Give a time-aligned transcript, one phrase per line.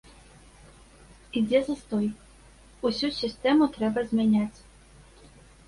[1.41, 2.07] Ідзе застой,
[2.91, 4.59] усю сістэму трэба змяняць.